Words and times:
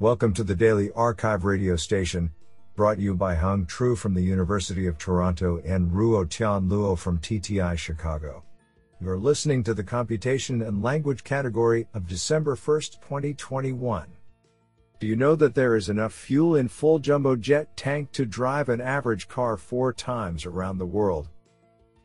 Welcome 0.00 0.34
to 0.34 0.42
the 0.42 0.56
Daily 0.56 0.88
arXiv 0.88 1.44
radio 1.44 1.76
station, 1.76 2.32
brought 2.74 2.98
you 2.98 3.14
by 3.14 3.36
Hung 3.36 3.64
Tru 3.64 3.94
from 3.94 4.12
the 4.12 4.24
University 4.24 4.88
of 4.88 4.98
Toronto 4.98 5.62
and 5.64 5.92
Ruotian 5.92 6.68
Luo 6.68 6.98
from 6.98 7.20
TTI 7.20 7.78
Chicago. 7.78 8.42
You're 9.00 9.16
listening 9.16 9.62
to 9.62 9.72
the 9.72 9.84
Computation 9.84 10.62
and 10.62 10.82
Language 10.82 11.22
category 11.22 11.86
of 11.94 12.08
December 12.08 12.56
1st, 12.56 13.02
2021. 13.02 14.08
Do 14.98 15.06
you 15.06 15.14
know 15.14 15.36
that 15.36 15.54
there 15.54 15.76
is 15.76 15.88
enough 15.88 16.12
fuel 16.12 16.56
in 16.56 16.66
full 16.66 16.98
jumbo 16.98 17.36
jet 17.36 17.76
tank 17.76 18.10
to 18.12 18.26
drive 18.26 18.68
an 18.70 18.80
average 18.80 19.28
car 19.28 19.56
four 19.56 19.92
times 19.92 20.44
around 20.44 20.78
the 20.78 20.86
world? 20.86 21.28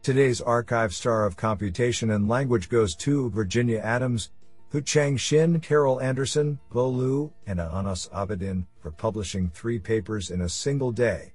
Today's 0.03 0.41
arXiv 0.41 0.93
star 0.93 1.25
of 1.25 1.37
computation 1.37 2.11
and 2.11 2.29
language 2.29 2.69
goes 2.69 2.95
to 2.97 3.31
Virginia 3.31 3.79
Adams, 3.79 4.29
Hoo-Chang 4.71 5.17
Shin, 5.17 5.59
Carol 5.61 5.99
Anderson, 5.99 6.59
Bo 6.71 6.89
Lu, 6.89 7.33
and 7.47 7.59
Anas 7.59 8.07
Abedin 8.13 8.65
for 8.79 8.91
publishing 8.91 9.49
three 9.49 9.79
papers 9.79 10.29
in 10.29 10.41
a 10.41 10.49
single 10.49 10.91
day. 10.91 11.33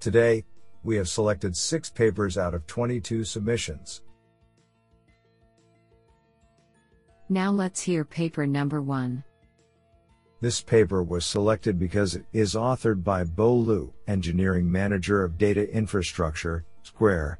Today, 0.00 0.44
we 0.82 0.96
have 0.96 1.08
selected 1.08 1.56
six 1.56 1.88
papers 1.88 2.36
out 2.36 2.54
of 2.54 2.66
22 2.66 3.22
submissions. 3.22 4.02
Now 7.28 7.52
let's 7.52 7.80
hear 7.80 8.04
paper 8.04 8.48
number 8.48 8.82
one. 8.82 9.22
This 10.40 10.60
paper 10.60 11.04
was 11.04 11.24
selected 11.24 11.78
because 11.78 12.16
it 12.16 12.24
is 12.32 12.54
authored 12.54 13.04
by 13.04 13.22
Bo 13.22 13.54
Lu, 13.54 13.94
Engineering 14.08 14.70
Manager 14.70 15.22
of 15.22 15.38
Data 15.38 15.72
Infrastructure, 15.72 16.64
Square, 16.82 17.38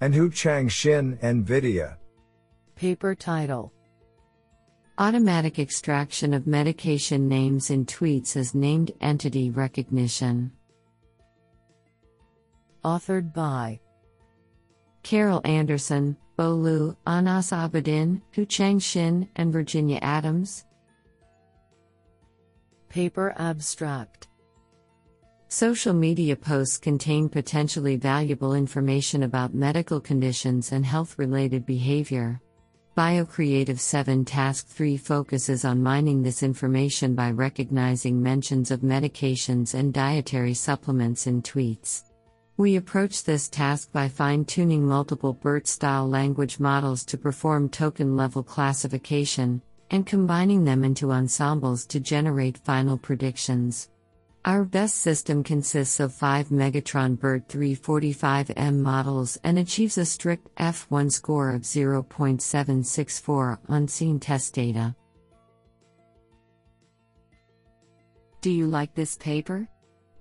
and 0.00 0.14
Hoo-Chang 0.14 0.68
Shin, 0.68 1.18
NVIDIA. 1.18 1.98
Paper 2.74 3.14
title 3.14 3.70
Automatic 5.00 5.60
extraction 5.60 6.34
of 6.34 6.48
medication 6.48 7.28
names 7.28 7.70
in 7.70 7.86
tweets 7.86 8.36
as 8.36 8.52
named 8.52 8.90
entity 9.00 9.48
recognition. 9.48 10.50
Authored 12.84 13.32
by 13.32 13.78
Carol 15.04 15.40
Anderson, 15.44 16.16
Bo 16.36 16.50
Lu, 16.50 16.96
Anas 17.06 17.52
Abedin, 17.52 18.20
Hoo-Chang 18.32 18.80
Shin, 18.80 19.28
and 19.36 19.52
Virginia 19.52 20.00
Adams. 20.02 20.64
Paper 22.88 23.36
Abstract 23.38 24.26
Social 25.46 25.94
media 25.94 26.34
posts 26.34 26.76
contain 26.76 27.28
potentially 27.28 27.94
valuable 27.94 28.52
information 28.52 29.22
about 29.22 29.54
medical 29.54 30.00
conditions 30.00 30.72
and 30.72 30.84
health 30.84 31.16
related 31.20 31.64
behavior. 31.64 32.40
BioCreative 32.98 33.78
7 33.78 34.24
Task 34.24 34.66
3 34.66 34.96
focuses 34.96 35.64
on 35.64 35.80
mining 35.80 36.20
this 36.20 36.42
information 36.42 37.14
by 37.14 37.30
recognizing 37.30 38.20
mentions 38.20 38.72
of 38.72 38.80
medications 38.80 39.74
and 39.74 39.94
dietary 39.94 40.52
supplements 40.52 41.28
in 41.28 41.40
tweets. 41.40 42.02
We 42.56 42.74
approach 42.74 43.22
this 43.22 43.48
task 43.48 43.92
by 43.92 44.08
fine 44.08 44.44
tuning 44.44 44.84
multiple 44.84 45.32
BERT 45.32 45.68
style 45.68 46.08
language 46.08 46.58
models 46.58 47.04
to 47.04 47.16
perform 47.16 47.68
token 47.68 48.16
level 48.16 48.42
classification, 48.42 49.62
and 49.92 50.04
combining 50.04 50.64
them 50.64 50.82
into 50.82 51.12
ensembles 51.12 51.86
to 51.86 52.00
generate 52.00 52.58
final 52.58 52.98
predictions. 52.98 53.90
Our 54.44 54.64
best 54.64 54.98
system 54.98 55.42
consists 55.42 56.00
of 56.00 56.14
5 56.14 56.48
Megatron 56.48 57.18
BERT 57.18 57.48
345M 57.48 58.76
models 58.76 59.36
and 59.42 59.58
achieves 59.58 59.98
a 59.98 60.04
strict 60.04 60.54
F1 60.56 61.12
score 61.12 61.50
of 61.50 61.62
0.764 61.62 63.58
on 63.68 63.88
scene 63.88 64.20
test 64.20 64.54
data. 64.54 64.94
Do 68.40 68.50
you 68.50 68.68
like 68.68 68.94
this 68.94 69.16
paper? 69.16 69.68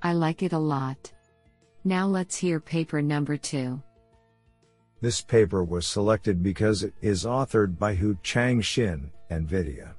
I 0.02 0.14
like 0.14 0.42
it 0.42 0.54
a 0.54 0.60
lot. 0.60 1.14
Now 1.84 2.08
let's 2.08 2.36
hear 2.36 2.60
paper 2.60 3.02
number 3.02 3.38
2. 3.38 3.82
This 5.00 5.22
paper 5.22 5.64
was 5.64 5.86
selected 5.86 6.42
because 6.42 6.82
it 6.82 6.96
is 7.02 7.24
authored 7.24 7.78
by 7.78 7.94
Hoo-Chang 7.94 8.62
Shin, 8.62 9.12
NVIDIA 9.30 9.94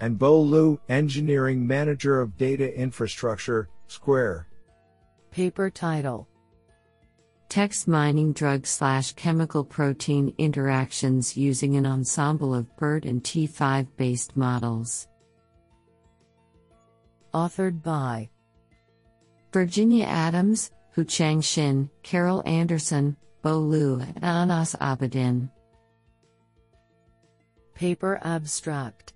and 0.00 0.18
Bo 0.18 0.40
Lu, 0.40 0.80
Engineering 0.88 1.66
Manager 1.66 2.20
of 2.20 2.36
Data 2.36 2.74
Infrastructure, 2.74 3.68
Square. 3.86 4.46
Paper 5.30 5.70
title 5.70 6.26
Text 7.48 7.88
mining 7.88 8.32
drug 8.32 8.64
slash 8.64 9.12
chemical 9.14 9.64
protein 9.64 10.32
interactions 10.38 11.36
using 11.36 11.76
an 11.76 11.84
ensemble 11.84 12.54
of 12.54 12.76
BERT 12.76 13.04
and 13.04 13.22
T5 13.24 13.88
based 13.96 14.36
models. 14.36 15.08
Authored 17.34 17.82
by 17.82 18.30
Virginia 19.52 20.04
Adams, 20.04 20.70
Hoo-Chang 20.92 21.40
Shin, 21.40 21.90
Carol 22.04 22.42
Anderson, 22.46 23.16
Bo 23.42 23.58
Lu, 23.58 23.98
and 23.98 24.24
Anas 24.24 24.76
Abedin. 24.80 25.50
Paper 27.74 28.20
Abstract 28.22 29.12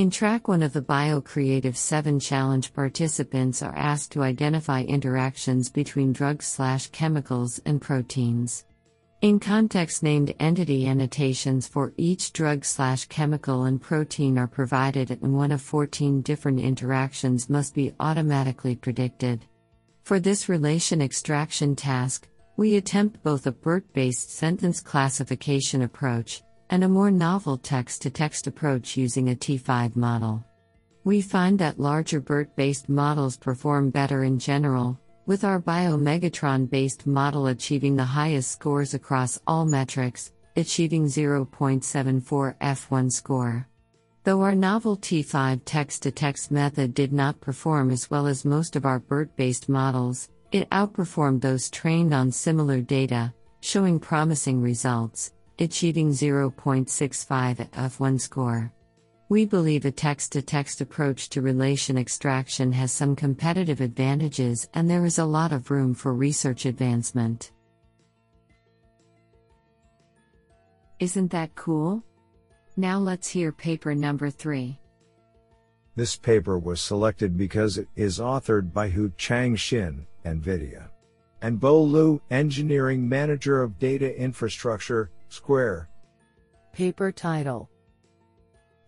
in 0.00 0.10
track 0.10 0.48
1 0.48 0.62
of 0.62 0.72
the 0.72 0.80
BioCreative 0.80 1.76
7 1.76 2.18
challenge, 2.18 2.72
participants 2.72 3.62
are 3.62 3.76
asked 3.76 4.10
to 4.12 4.22
identify 4.22 4.80
interactions 4.80 5.68
between 5.68 6.10
drugs 6.10 6.46
slash 6.46 6.86
chemicals 6.86 7.60
and 7.66 7.82
proteins. 7.82 8.64
In 9.20 9.38
context 9.38 10.02
named 10.02 10.34
entity 10.40 10.88
annotations 10.88 11.68
for 11.68 11.92
each 11.98 12.32
drug 12.32 12.64
slash 12.64 13.04
chemical 13.08 13.64
and 13.64 13.78
protein 13.78 14.38
are 14.38 14.46
provided 14.46 15.10
and 15.10 15.34
one 15.34 15.52
of 15.52 15.60
14 15.60 16.22
different 16.22 16.60
interactions 16.60 17.50
must 17.50 17.74
be 17.74 17.92
automatically 18.00 18.76
predicted. 18.76 19.44
For 20.04 20.18
this 20.18 20.48
relation 20.48 21.02
extraction 21.02 21.76
task, 21.76 22.26
we 22.56 22.76
attempt 22.76 23.22
both 23.22 23.46
a 23.46 23.52
BERT-based 23.52 24.30
sentence 24.30 24.80
classification 24.80 25.82
approach 25.82 26.42
and 26.70 26.84
a 26.84 26.88
more 26.88 27.10
novel 27.10 27.58
text 27.58 28.02
to 28.02 28.10
text 28.10 28.46
approach 28.46 28.96
using 28.96 29.30
a 29.30 29.34
T5 29.34 29.96
model. 29.96 30.44
We 31.02 31.20
find 31.20 31.58
that 31.58 31.80
larger 31.80 32.20
BERT 32.20 32.54
based 32.54 32.88
models 32.88 33.36
perform 33.36 33.90
better 33.90 34.22
in 34.22 34.38
general, 34.38 34.98
with 35.26 35.44
our 35.44 35.60
BioMegatron 35.60 36.70
based 36.70 37.06
model 37.06 37.48
achieving 37.48 37.96
the 37.96 38.04
highest 38.04 38.52
scores 38.52 38.94
across 38.94 39.40
all 39.46 39.66
metrics, 39.66 40.32
achieving 40.56 41.06
0.74 41.06 42.56
F1 42.58 43.10
score. 43.10 43.66
Though 44.22 44.42
our 44.42 44.54
novel 44.54 44.96
T5 44.96 45.62
text 45.64 46.02
to 46.04 46.12
text 46.12 46.50
method 46.50 46.94
did 46.94 47.12
not 47.12 47.40
perform 47.40 47.90
as 47.90 48.10
well 48.10 48.26
as 48.26 48.44
most 48.44 48.76
of 48.76 48.84
our 48.84 49.00
BERT 49.00 49.34
based 49.34 49.68
models, 49.68 50.28
it 50.52 50.70
outperformed 50.70 51.40
those 51.40 51.70
trained 51.70 52.12
on 52.12 52.30
similar 52.30 52.80
data, 52.80 53.32
showing 53.60 53.98
promising 53.98 54.60
results 54.60 55.32
achieving 55.60 56.10
0.65 56.10 57.70
F1 57.70 58.20
score. 58.20 58.72
We 59.28 59.44
believe 59.44 59.84
a 59.84 59.92
text 59.92 60.32
to 60.32 60.42
text 60.42 60.80
approach 60.80 61.28
to 61.28 61.42
relation 61.42 61.96
extraction 61.96 62.72
has 62.72 62.90
some 62.90 63.14
competitive 63.14 63.80
advantages 63.80 64.68
and 64.74 64.90
there 64.90 65.04
is 65.04 65.18
a 65.18 65.24
lot 65.24 65.52
of 65.52 65.70
room 65.70 65.94
for 65.94 66.14
research 66.14 66.66
advancement. 66.66 67.52
Isn't 70.98 71.30
that 71.30 71.54
cool? 71.54 72.02
Now 72.76 72.98
let's 72.98 73.28
hear 73.28 73.52
paper 73.52 73.94
number 73.94 74.30
3. 74.30 74.78
This 75.94 76.16
paper 76.16 76.58
was 76.58 76.80
selected 76.80 77.36
because 77.36 77.78
it 77.78 77.88
is 77.94 78.18
authored 78.18 78.72
by 78.72 78.88
Hoo-Chang 78.88 79.54
Shin, 79.54 80.06
NVIDIA, 80.24 80.88
and 81.42 81.60
Bo 81.60 81.82
Lu, 81.82 82.20
Engineering 82.30 83.08
Manager 83.08 83.62
of 83.62 83.78
Data 83.78 84.18
Infrastructure, 84.18 85.10
Square. 85.30 85.88
Paper 86.72 87.12
title 87.12 87.70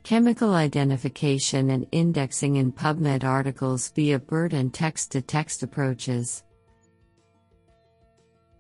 Chemical 0.02 0.54
Identification 0.54 1.70
and 1.70 1.86
Indexing 1.92 2.56
in 2.56 2.72
PubMed 2.72 3.22
Articles 3.22 3.90
via 3.90 4.18
BERT 4.18 4.52
and 4.52 4.74
Text 4.74 5.12
to 5.12 5.22
Text 5.22 5.62
Approaches. 5.62 6.42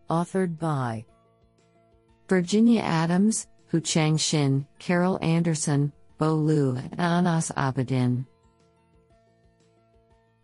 Authored 0.08 0.60
by 0.60 1.04
Virginia 2.28 2.82
Adams, 2.82 3.48
Hoo-Chang 3.66 4.16
Shin, 4.16 4.64
Carol 4.78 5.18
Anderson, 5.20 5.92
Bo 6.18 6.34
Lu, 6.34 6.76
and 6.76 7.00
Anas 7.00 7.50
Abedin. 7.56 8.24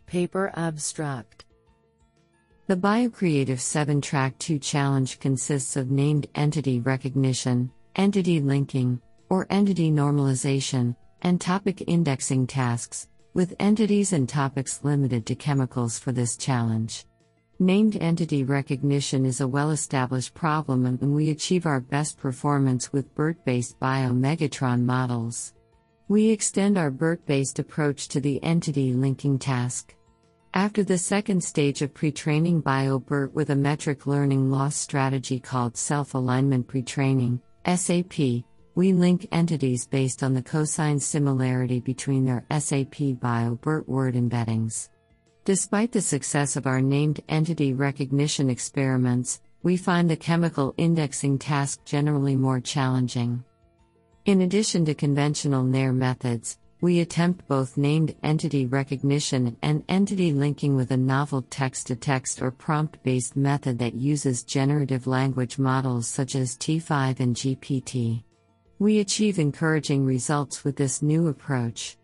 Paper 0.06 0.50
Abstract 0.56 1.44
the 2.68 2.76
BioCreative 2.76 3.60
7 3.60 3.98
Track 4.02 4.38
2 4.40 4.58
challenge 4.58 5.18
consists 5.20 5.74
of 5.74 5.90
named 5.90 6.26
entity 6.34 6.80
recognition, 6.80 7.70
entity 7.96 8.40
linking, 8.40 9.00
or 9.30 9.46
entity 9.48 9.90
normalization, 9.90 10.94
and 11.22 11.40
topic 11.40 11.82
indexing 11.86 12.46
tasks, 12.46 13.08
with 13.32 13.56
entities 13.58 14.12
and 14.12 14.28
topics 14.28 14.84
limited 14.84 15.24
to 15.24 15.34
chemicals 15.34 15.98
for 15.98 16.12
this 16.12 16.36
challenge. 16.36 17.06
Named 17.58 17.96
entity 18.02 18.44
recognition 18.44 19.24
is 19.24 19.40
a 19.40 19.48
well 19.48 19.70
established 19.70 20.34
problem, 20.34 20.84
and 20.84 21.14
we 21.14 21.30
achieve 21.30 21.64
our 21.64 21.80
best 21.80 22.18
performance 22.18 22.92
with 22.92 23.14
BERT 23.14 23.42
based 23.46 23.80
biomegatron 23.80 24.82
models. 24.82 25.54
We 26.08 26.28
extend 26.28 26.76
our 26.76 26.90
BERT 26.90 27.24
based 27.24 27.60
approach 27.60 28.08
to 28.08 28.20
the 28.20 28.44
entity 28.44 28.92
linking 28.92 29.38
task. 29.38 29.94
After 30.54 30.82
the 30.82 30.98
second 30.98 31.44
stage 31.44 31.82
of 31.82 31.92
pre 31.92 32.10
training 32.10 32.62
BioBERT 32.62 33.32
with 33.32 33.50
a 33.50 33.56
metric 33.56 34.06
learning 34.06 34.50
loss 34.50 34.76
strategy 34.76 35.38
called 35.38 35.76
self 35.76 36.14
alignment 36.14 36.66
pre 36.66 36.82
training, 36.82 37.40
SAP, 37.66 38.44
we 38.74 38.92
link 38.92 39.28
entities 39.30 39.86
based 39.86 40.22
on 40.22 40.34
the 40.34 40.42
cosine 40.42 41.00
similarity 41.00 41.80
between 41.80 42.24
their 42.24 42.46
SAP 42.50 42.96
BioBERT 43.20 43.86
word 43.86 44.14
embeddings. 44.14 44.88
Despite 45.44 45.92
the 45.92 46.00
success 46.00 46.56
of 46.56 46.66
our 46.66 46.80
named 46.80 47.20
entity 47.28 47.74
recognition 47.74 48.48
experiments, 48.48 49.40
we 49.62 49.76
find 49.76 50.08
the 50.08 50.16
chemical 50.16 50.74
indexing 50.78 51.38
task 51.38 51.84
generally 51.84 52.36
more 52.36 52.60
challenging. 52.60 53.44
In 54.24 54.42
addition 54.42 54.84
to 54.86 54.94
conventional 54.94 55.62
NER 55.62 55.92
methods, 55.92 56.58
we 56.80 57.00
attempt 57.00 57.48
both 57.48 57.76
named 57.76 58.14
entity 58.22 58.66
recognition 58.66 59.56
and 59.62 59.82
entity 59.88 60.32
linking 60.32 60.76
with 60.76 60.92
a 60.92 60.96
novel 60.96 61.42
text 61.50 61.88
to 61.88 61.96
text 61.96 62.40
or 62.40 62.50
prompt 62.50 63.02
based 63.02 63.36
method 63.36 63.78
that 63.78 63.94
uses 63.94 64.44
generative 64.44 65.06
language 65.06 65.58
models 65.58 66.06
such 66.06 66.36
as 66.36 66.56
T5 66.56 67.18
and 67.20 67.34
GPT. 67.34 68.22
We 68.78 69.00
achieve 69.00 69.40
encouraging 69.40 70.04
results 70.04 70.62
with 70.62 70.76
this 70.76 71.02
new 71.02 71.26
approach. 71.26 71.96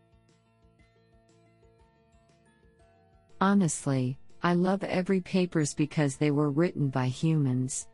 Honestly, 3.40 4.18
I 4.42 4.54
love 4.54 4.82
every 4.82 5.20
papers 5.20 5.72
because 5.72 6.16
they 6.16 6.32
were 6.32 6.50
written 6.50 6.88
by 6.88 7.06
humans. 7.06 7.86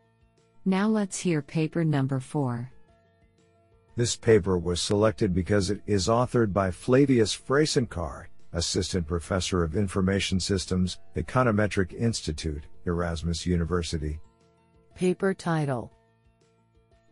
Now 0.65 0.87
let's 0.87 1.19
hear 1.19 1.41
paper 1.41 1.83
number 1.83 2.19
4. 2.19 2.71
This 4.01 4.15
paper 4.15 4.57
was 4.57 4.81
selected 4.81 5.31
because 5.31 5.69
it 5.69 5.79
is 5.85 6.07
authored 6.07 6.51
by 6.51 6.71
Flavius 6.71 7.37
Frasincar, 7.37 8.25
Assistant 8.51 9.05
Professor 9.05 9.63
of 9.63 9.75
Information 9.75 10.39
Systems, 10.39 10.97
Econometric 11.15 11.93
Institute, 11.93 12.63
Erasmus 12.87 13.45
University. 13.45 14.19
Paper 14.95 15.35
title 15.35 15.91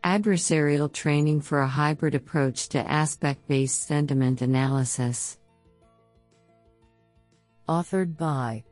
Adversarial 0.02 0.92
Training 0.92 1.40
for 1.40 1.60
a 1.60 1.68
Hybrid 1.68 2.16
Approach 2.16 2.68
to 2.70 2.90
Aspect 2.90 3.46
Based 3.46 3.84
Sentiment 3.84 4.42
Analysis. 4.42 5.38
Authored 7.68 8.16
by 8.16 8.64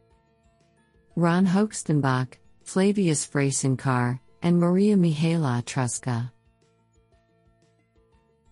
Ron 1.15 1.47
Hochstenbach, 1.47 2.33
Flavius 2.65 3.25
Frasincar, 3.25 4.19
and 4.43 4.59
Maria 4.59 4.97
Mihaela 4.97 5.65
Trusca. 5.65 6.33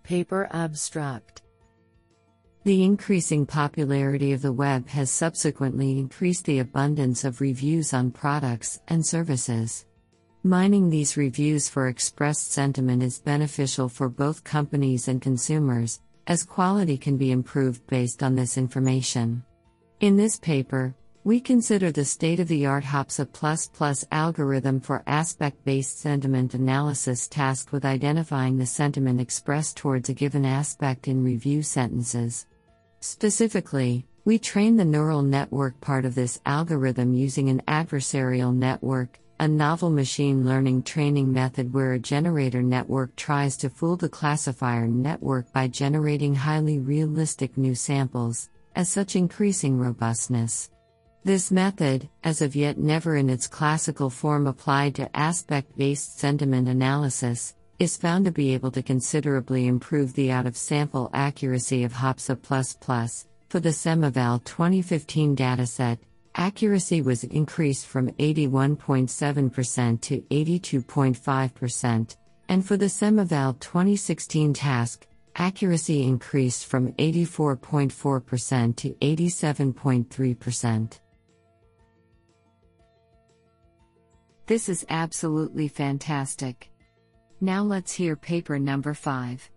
Paper 0.06 0.48
Abstract 0.52 1.42
The 2.62 2.84
increasing 2.84 3.44
popularity 3.44 4.32
of 4.32 4.40
the 4.40 4.52
web 4.52 4.86
has 4.86 5.10
subsequently 5.10 5.98
increased 5.98 6.44
the 6.44 6.60
abundance 6.60 7.24
of 7.24 7.40
reviews 7.40 7.92
on 7.92 8.12
products 8.12 8.78
and 8.86 9.04
services. 9.04 9.84
Mining 10.44 10.90
these 10.90 11.16
reviews 11.16 11.68
for 11.68 11.88
expressed 11.88 12.52
sentiment 12.52 13.02
is 13.02 13.18
beneficial 13.18 13.88
for 13.88 14.08
both 14.08 14.44
companies 14.44 15.08
and 15.08 15.20
consumers, 15.20 16.00
as 16.28 16.44
quality 16.44 16.96
can 16.96 17.16
be 17.16 17.32
improved 17.32 17.84
based 17.88 18.22
on 18.22 18.36
this 18.36 18.56
information. 18.56 19.42
In 19.98 20.16
this 20.16 20.38
paper, 20.38 20.94
we 21.26 21.40
consider 21.40 21.90
the 21.90 22.04
state 22.04 22.38
of 22.38 22.46
the 22.46 22.66
art 22.66 22.84
HAABSA 22.84 24.04
algorithm 24.12 24.78
for 24.78 25.02
aspect 25.08 25.64
based 25.64 25.98
sentiment 25.98 26.54
analysis 26.54 27.26
tasked 27.26 27.72
with 27.72 27.84
identifying 27.84 28.56
the 28.56 28.64
sentiment 28.64 29.20
expressed 29.20 29.76
towards 29.76 30.08
a 30.08 30.14
given 30.14 30.44
aspect 30.44 31.08
in 31.08 31.24
review 31.24 31.64
sentences. 31.64 32.46
Specifically, 33.00 34.06
we 34.24 34.38
train 34.38 34.76
the 34.76 34.84
neural 34.84 35.22
network 35.22 35.80
part 35.80 36.04
of 36.04 36.14
this 36.14 36.40
algorithm 36.46 37.12
using 37.12 37.48
an 37.48 37.60
adversarial 37.66 38.54
network, 38.54 39.18
a 39.40 39.48
novel 39.48 39.90
machine 39.90 40.46
learning 40.46 40.84
training 40.84 41.32
method 41.32 41.74
where 41.74 41.94
a 41.94 41.98
generator 41.98 42.62
network 42.62 43.16
tries 43.16 43.56
to 43.56 43.68
fool 43.68 43.96
the 43.96 44.08
classifier 44.08 44.86
network 44.86 45.52
by 45.52 45.66
generating 45.66 46.36
highly 46.36 46.78
realistic 46.78 47.58
new 47.58 47.74
samples, 47.74 48.48
as 48.76 48.88
such 48.88 49.16
increasing 49.16 49.76
robustness. 49.76 50.70
This 51.26 51.50
method, 51.50 52.08
as 52.22 52.40
of 52.40 52.54
yet 52.54 52.78
never 52.78 53.16
in 53.16 53.28
its 53.28 53.48
classical 53.48 54.10
form 54.10 54.46
applied 54.46 54.94
to 54.94 55.16
aspect 55.16 55.76
based 55.76 56.20
sentiment 56.20 56.68
analysis, 56.68 57.52
is 57.80 57.96
found 57.96 58.26
to 58.26 58.30
be 58.30 58.54
able 58.54 58.70
to 58.70 58.80
considerably 58.80 59.66
improve 59.66 60.12
the 60.12 60.30
out 60.30 60.46
of 60.46 60.56
sample 60.56 61.10
accuracy 61.12 61.82
of 61.82 61.94
HAABSA. 61.94 63.26
For 63.48 63.58
the 63.58 63.70
SemEval 63.70 64.44
2015 64.44 65.34
dataset, 65.34 65.98
accuracy 66.36 67.02
was 67.02 67.24
increased 67.24 67.86
from 67.86 68.12
81.7% 68.12 70.00
to 70.02 70.20
82.5%, 70.20 72.16
and 72.48 72.64
for 72.64 72.76
the 72.76 72.86
SemEval 72.86 73.58
2016 73.58 74.54
task, 74.54 75.08
accuracy 75.34 76.04
increased 76.04 76.66
from 76.66 76.92
84.4% 76.92 78.76
to 78.76 78.90
87.3%. 78.90 81.00
This 84.46 84.68
is 84.68 84.86
absolutely 84.88 85.66
fantastic. 85.66 86.70
Now 87.40 87.64
let's 87.64 87.92
hear 87.92 88.14
paper 88.14 88.60
number 88.60 88.94
5. 88.94 89.50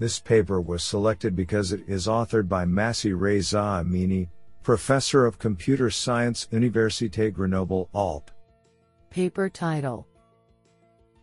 This 0.00 0.18
paper 0.18 0.60
was 0.60 0.82
selected 0.82 1.36
because 1.36 1.70
it 1.72 1.84
is 1.86 2.08
authored 2.08 2.48
by 2.48 2.64
Massih-Reza 2.64 3.84
Amini, 3.84 4.28
Professor 4.64 5.26
of 5.26 5.38
Computer 5.38 5.90
Science, 5.90 6.48
Université 6.52 7.32
Grenoble, 7.32 7.88
Alpes. 7.94 8.32
Paper 9.10 9.48
title 9.48 10.08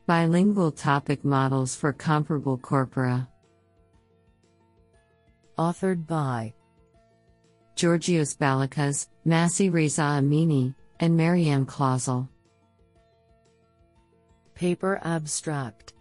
Bilingual 0.07 0.71
Topic 0.71 1.25
Models 1.25 1.75
for 1.75 1.91
Comparable 1.91 2.57
Corpora. 2.57 3.27
Authored 5.57 6.07
by 6.07 6.53
Georgios 7.75 8.35
Balikas, 8.35 9.09
Massi 9.25 9.69
Reza 9.69 10.01
Amini, 10.01 10.73
and 11.01 11.17
Marianne 11.17 11.65
Clausel. 11.65 12.29
Paper 14.55 15.01
Abstract 15.03 15.91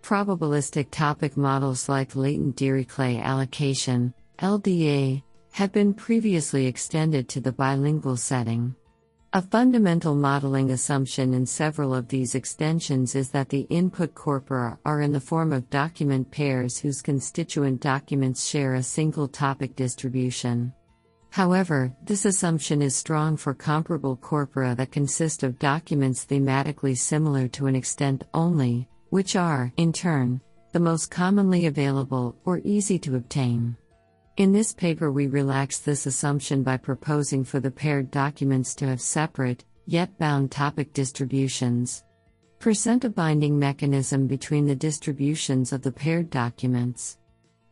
Probabilistic 0.00 0.92
topic 0.92 1.36
models 1.36 1.88
like 1.88 2.14
latent 2.14 2.54
Dirichlet 2.54 3.20
allocation, 3.20 4.14
LDA, 4.38 5.24
have 5.50 5.72
been 5.72 5.92
previously 5.92 6.66
extended 6.66 7.28
to 7.28 7.40
the 7.40 7.50
bilingual 7.50 8.16
setting. 8.16 8.76
A 9.32 9.42
fundamental 9.42 10.14
modeling 10.14 10.70
assumption 10.70 11.34
in 11.34 11.44
several 11.44 11.92
of 11.92 12.06
these 12.06 12.36
extensions 12.36 13.16
is 13.16 13.30
that 13.30 13.48
the 13.48 13.66
input 13.70 14.14
corpora 14.14 14.78
are 14.84 15.00
in 15.00 15.10
the 15.10 15.18
form 15.18 15.52
of 15.52 15.68
document 15.68 16.30
pairs 16.30 16.78
whose 16.78 17.02
constituent 17.02 17.80
documents 17.80 18.46
share 18.46 18.74
a 18.74 18.82
single 18.84 19.26
topic 19.26 19.74
distribution. 19.74 20.72
However, 21.32 21.90
this 22.04 22.26
assumption 22.26 22.82
is 22.82 22.94
strong 22.94 23.38
for 23.38 23.54
comparable 23.54 24.16
corpora 24.16 24.74
that 24.74 24.92
consist 24.92 25.42
of 25.42 25.58
documents 25.58 26.26
thematically 26.26 26.94
similar 26.94 27.48
to 27.48 27.66
an 27.66 27.74
extent 27.74 28.24
only, 28.34 28.86
which 29.08 29.34
are, 29.34 29.72
in 29.78 29.94
turn, 29.94 30.42
the 30.72 30.78
most 30.78 31.10
commonly 31.10 31.64
available 31.64 32.36
or 32.44 32.60
easy 32.64 32.98
to 32.98 33.16
obtain. 33.16 33.74
In 34.36 34.52
this 34.52 34.74
paper, 34.74 35.10
we 35.10 35.26
relax 35.26 35.78
this 35.78 36.04
assumption 36.04 36.62
by 36.62 36.76
proposing 36.76 37.44
for 37.44 37.60
the 37.60 37.70
paired 37.70 38.10
documents 38.10 38.74
to 38.74 38.86
have 38.88 39.00
separate, 39.00 39.64
yet 39.86 40.18
bound 40.18 40.50
topic 40.50 40.92
distributions. 40.92 42.04
Present 42.58 43.06
a 43.06 43.08
binding 43.08 43.58
mechanism 43.58 44.26
between 44.26 44.66
the 44.66 44.76
distributions 44.76 45.72
of 45.72 45.80
the 45.80 45.92
paired 45.92 46.28
documents. 46.28 47.16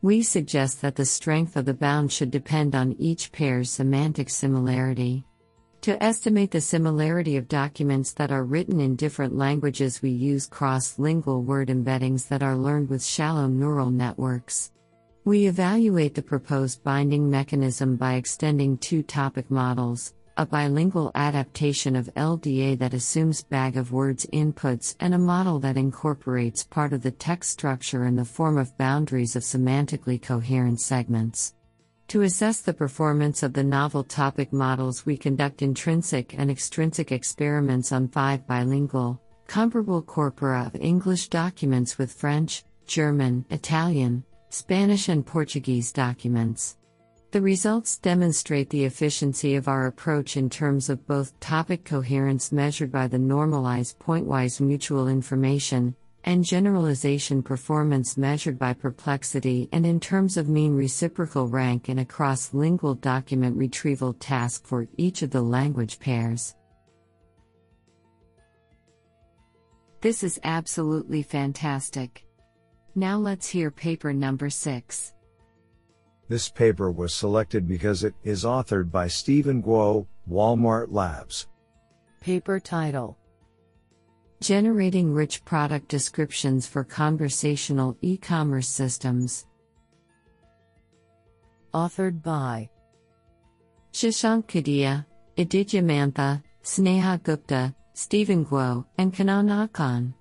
We 0.03 0.23
suggest 0.23 0.81
that 0.81 0.97
the 0.97 1.05
strength 1.05 1.57
of 1.57 1.67
the 1.67 1.75
bound 1.75 2.11
should 2.11 2.31
depend 2.31 2.75
on 2.75 2.97
each 2.99 3.33
pair's 3.33 3.71
semantic 3.71 4.31
similarity. 4.31 5.27
To 5.83 6.03
estimate 6.03 6.51
the 6.51 6.61
similarity 6.63 7.37
of 7.37 7.49
documents 7.49 8.13
that 8.13 8.33
are 8.33 8.45
written 8.45 8.81
in 8.81 8.97
different 8.97 9.37
languages, 9.37 10.01
we 10.01 10.09
use 10.09 10.47
cross 10.47 10.99
lingual 10.99 11.43
word 11.43 11.69
embeddings 11.69 12.29
that 12.29 12.43
are 12.43 12.57
learned 12.57 12.89
with 12.89 13.05
shallow 13.05 13.47
neural 13.47 13.91
networks. 13.91 14.73
We 15.27 15.47
evaluate 15.47 16.15
the 16.15 16.23
proposed 16.23 16.83
binding 16.83 17.31
mechanism 17.31 17.97
by 17.97 18.15
extending 18.15 18.79
two 18.79 19.03
topic 19.03 19.51
models 19.51 20.15
a 20.41 20.47
bilingual 20.47 21.11
adaptation 21.15 21.95
of 21.95 22.09
LDA 22.17 22.79
that 22.79 22.95
assumes 22.95 23.43
bag 23.43 23.77
of 23.77 23.93
words 23.93 24.25
inputs, 24.33 24.97
and 24.99 25.13
a 25.13 25.19
model 25.19 25.59
that 25.59 25.77
incorporates 25.77 26.65
part 26.65 26.95
of 26.95 27.03
the 27.03 27.11
text 27.11 27.51
structure 27.51 28.07
in 28.07 28.17
the 28.17 28.25
form 28.25 28.57
of 28.57 28.75
boundaries 28.79 29.37
of 29.37 29.43
semantically 29.43 30.21
coherent 30.21 30.81
segments. 30.81 31.55
To 32.09 32.23
assess 32.23 32.63
the 32.63 32.73
performance 32.73 33.43
of 33.43 33.53
the 33.53 33.63
novel 33.63 34.03
topic 34.03 34.51
models, 34.51 35.05
we 35.05 35.19
conduct 35.19 35.61
intrinsic 35.61 36.35
and 36.39 36.51
extrinsic 36.51 37.13
experiments 37.13 37.93
on 37.93 38.09
five 38.09 38.47
bilingual, 38.47 39.21
comparable 39.47 40.01
corpora 40.01 40.65
of 40.65 40.81
English 40.81 41.29
documents 41.29 41.99
with 41.99 42.15
French, 42.15 42.65
German, 42.87 43.45
Italian, 43.51 44.25
Spanish 44.49 45.11
and 45.11 45.27
Portuguese 45.27 45.93
documents. 45.93 46.79
The 47.33 47.41
results 47.41 47.97
demonstrate 47.97 48.71
the 48.71 48.85
efficiency 48.85 49.55
of 49.55 49.69
our 49.69 49.87
approach 49.87 50.37
in 50.37 50.51
terms 50.51 50.91
of 50.91 51.07
both 51.07 51.39
topic 51.39 51.85
coherence 51.85 52.51
measured 52.51 52.91
by 52.91 53.07
the 53.07 53.21
normalized 53.21 54.01
pointwise 54.01 54.61
mutual 54.61 55.07
information 55.07 55.95
and 56.25 56.45
generalization 56.45 57.41
performance 57.41 58.17
measured 58.17 58.59
by 58.59 58.73
perplexity 58.73 59.69
and 59.73 59.87
in 59.87 60.01
terms 60.01 60.37
of 60.37 60.49
mean 60.49 60.75
reciprocal 60.75 61.47
rank 61.47 61.89
in 61.89 62.01
a 62.01 62.05
cross 62.05 62.53
lingual 62.53 62.97
document 62.97 63.57
retrieval 63.57 64.13
task 64.15 64.67
for 64.67 64.89
each 64.97 65.23
of 65.23 65.31
the 65.31 65.41
language 65.41 66.01
pairs. 66.01 66.57
This 70.01 70.25
is 70.25 70.41
absolutely 70.43 71.23
fantastic. 71.23 72.27
Now 72.97 73.19
let's 73.19 73.49
hear 73.49 73.71
paper 73.71 74.13
number 74.13 74.51
6. 74.51 75.13
This 76.31 76.49
paper 76.49 76.93
was 76.93 77.13
selected 77.13 77.67
because 77.67 78.05
it 78.05 78.15
is 78.23 78.45
authored 78.45 78.89
by 78.93 79.09
Stephen 79.09 79.61
Guo, 79.61 80.07
Walmart 80.31 80.93
Labs. 80.93 81.49
Paper 82.21 82.61
title 82.61 83.19
Generating 84.41 85.13
Rich 85.13 85.45
Product 85.45 85.89
Descriptions 85.89 86.69
for 86.69 86.85
Conversational 86.85 87.97
E 88.01 88.17
Commerce 88.17 88.69
Systems. 88.69 89.47
Authored 91.75 92.23
by 92.23 92.71
Shashank 93.93 94.47
Kedia, 94.47 95.05
Aditya 95.37 95.83
Mantha, 95.83 96.45
Sneha 96.63 97.21
Gupta, 97.25 97.75
Stephen 97.95 98.47
Guo, 98.47 98.87
and 98.99 99.13
Kannan 99.13 99.51
Achan. 99.51 100.15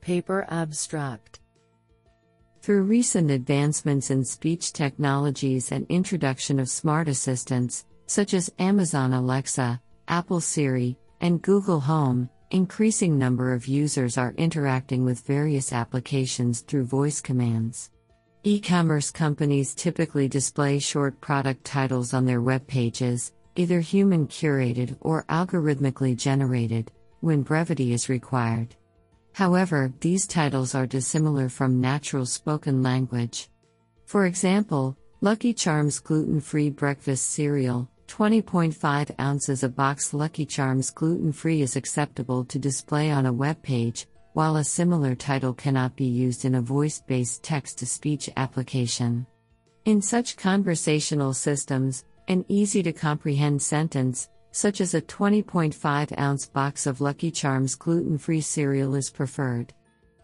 Paper 0.00 0.46
Abstract 0.48 1.39
Through 2.62 2.82
recent 2.82 3.30
advancements 3.30 4.10
in 4.10 4.22
speech 4.22 4.74
technologies 4.74 5.72
and 5.72 5.86
introduction 5.88 6.60
of 6.60 6.68
smart 6.68 7.08
assistants, 7.08 7.86
such 8.06 8.34
as 8.34 8.52
Amazon 8.58 9.14
Alexa, 9.14 9.80
Apple 10.08 10.42
Siri, 10.42 10.98
and 11.22 11.40
Google 11.40 11.80
Home, 11.80 12.28
increasing 12.50 13.16
number 13.16 13.54
of 13.54 13.66
users 13.66 14.18
are 14.18 14.34
interacting 14.36 15.06
with 15.06 15.26
various 15.26 15.72
applications 15.72 16.60
through 16.60 16.84
voice 16.84 17.22
commands. 17.22 17.90
E-commerce 18.44 19.10
companies 19.10 19.74
typically 19.74 20.28
display 20.28 20.78
short 20.78 21.18
product 21.22 21.64
titles 21.64 22.12
on 22.12 22.26
their 22.26 22.42
web 22.42 22.66
pages, 22.66 23.32
either 23.56 23.80
human 23.80 24.26
curated 24.26 24.98
or 25.00 25.24
algorithmically 25.30 26.14
generated, 26.14 26.92
when 27.20 27.40
brevity 27.40 27.94
is 27.94 28.10
required. 28.10 28.76
However, 29.40 29.90
these 30.00 30.26
titles 30.26 30.74
are 30.74 30.86
dissimilar 30.86 31.48
from 31.48 31.80
natural 31.80 32.26
spoken 32.26 32.82
language. 32.82 33.48
For 34.04 34.26
example, 34.26 34.98
Lucky 35.22 35.54
Charms 35.54 35.98
gluten 35.98 36.42
free 36.42 36.68
breakfast 36.68 37.30
cereal, 37.30 37.88
20.5 38.06 39.18
ounces 39.18 39.62
a 39.62 39.68
box 39.70 40.12
Lucky 40.12 40.44
Charms 40.44 40.90
gluten 40.90 41.32
free 41.32 41.62
is 41.62 41.74
acceptable 41.74 42.44
to 42.44 42.58
display 42.58 43.10
on 43.10 43.24
a 43.24 43.32
web 43.32 43.62
page, 43.62 44.06
while 44.34 44.56
a 44.56 44.62
similar 44.62 45.14
title 45.14 45.54
cannot 45.54 45.96
be 45.96 46.04
used 46.04 46.44
in 46.44 46.56
a 46.56 46.60
voice 46.60 47.00
based 47.00 47.42
text 47.42 47.78
to 47.78 47.86
speech 47.86 48.28
application. 48.36 49.26
In 49.86 50.02
such 50.02 50.36
conversational 50.36 51.32
systems, 51.32 52.04
an 52.28 52.44
easy 52.48 52.82
to 52.82 52.92
comprehend 52.92 53.62
sentence, 53.62 54.28
such 54.52 54.80
as 54.80 54.94
a 54.94 55.02
20.5 55.02 56.18
ounce 56.18 56.46
box 56.46 56.86
of 56.86 57.00
Lucky 57.00 57.30
Charms 57.30 57.74
gluten 57.74 58.18
free 58.18 58.40
cereal, 58.40 58.94
is 58.94 59.10
preferred. 59.10 59.72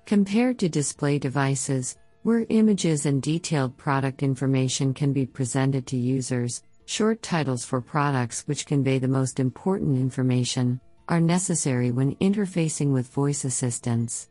Compared 0.05 0.59
to 0.59 0.69
display 0.69 1.19
devices, 1.19 1.97
where 2.23 2.47
images 2.49 3.07
and 3.07 3.23
detailed 3.23 3.77
product 3.77 4.23
information 4.23 4.93
can 4.95 5.13
be 5.13 5.27
presented 5.27 5.87
to 5.87 5.97
users, 5.97 6.63
Short 6.89 7.21
titles 7.21 7.65
for 7.65 7.81
products 7.81 8.47
which 8.47 8.65
convey 8.65 9.01
the 9.01 9.09
most 9.09 9.41
important 9.41 9.99
information 9.99 10.81
are 11.09 11.21
necessary 11.21 11.91
when 11.91 12.15
interfacing 12.17 12.93
with 12.93 13.13
voice 13.13 13.45
assistants. 13.45 14.29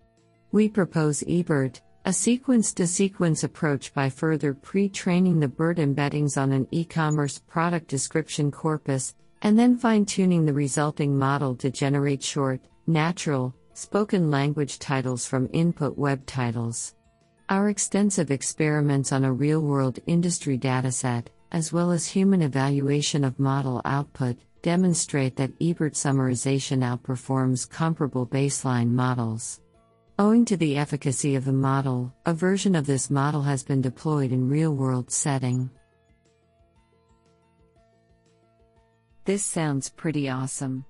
We 0.53 0.69
propose 0.69 1.21
eBERT, 1.23 1.81
a 2.05 2.13
sequence 2.13 2.73
to 2.75 2.87
sequence 2.87 3.43
approach 3.43 3.93
by 3.93 4.09
further 4.09 4.53
pre 4.53 4.87
training 4.87 5.41
the 5.41 5.49
BERT 5.49 5.79
embeddings 5.79 6.41
on 6.41 6.53
an 6.53 6.65
e 6.71 6.85
commerce 6.85 7.39
product 7.39 7.89
description 7.89 8.51
corpus, 8.51 9.15
and 9.41 9.57
then 9.57 9.77
fine 9.77 10.05
tuning 10.05 10.45
the 10.45 10.53
resulting 10.53 11.17
model 11.17 11.55
to 11.55 11.69
generate 11.69 12.23
short, 12.23 12.61
natural, 12.87 13.53
spoken 13.73 14.31
language 14.31 14.79
titles 14.79 15.25
from 15.25 15.49
input 15.53 15.97
web 15.97 16.25
titles. 16.25 16.95
Our 17.49 17.69
extensive 17.69 18.31
experiments 18.31 19.11
on 19.11 19.23
a 19.23 19.33
real 19.33 19.61
world 19.61 19.99
industry 20.07 20.57
dataset, 20.57 21.27
as 21.51 21.71
well 21.71 21.91
as 21.91 22.07
human 22.07 22.41
evaluation 22.41 23.23
of 23.23 23.39
model 23.39 23.81
output, 23.85 24.37
demonstrate 24.61 25.35
that 25.35 25.57
eBERT 25.59 25.93
summarization 25.93 26.79
outperforms 26.79 27.69
comparable 27.69 28.25
baseline 28.25 28.89
models. 28.89 29.61
Owing 30.17 30.45
to 30.45 30.57
the 30.57 30.77
efficacy 30.77 31.35
of 31.35 31.45
the 31.45 31.53
model, 31.53 32.11
a 32.25 32.33
version 32.33 32.73
of 32.73 32.87
this 32.87 33.11
model 33.11 33.43
has 33.43 33.63
been 33.63 33.81
deployed 33.81 34.31
in 34.31 34.49
real-world 34.49 35.11
setting. 35.11 35.69
This 39.25 39.43
sounds 39.43 39.89
pretty 39.89 40.29
awesome. 40.29 40.85